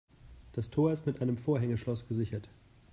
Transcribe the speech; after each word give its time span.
Das 0.53 0.71
Tor 0.71 0.91
ist 0.91 1.05
mit 1.05 1.21
einem 1.21 1.37
Vorhängeschloss 1.37 2.07
gesichert. 2.07 2.49